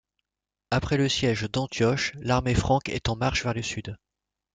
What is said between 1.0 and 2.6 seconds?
siège d'Antioche, l'armée